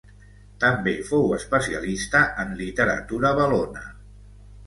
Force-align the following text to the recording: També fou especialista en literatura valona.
També 0.61 0.93
fou 1.09 1.33
especialista 1.35 2.23
en 2.45 2.57
literatura 2.63 3.35
valona. 3.43 3.85